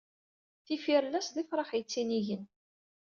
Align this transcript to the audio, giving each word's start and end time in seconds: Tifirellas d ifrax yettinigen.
Tifirellas 0.65 1.27
d 1.35 1.37
ifrax 1.41 1.71
yettinigen. 1.75 2.43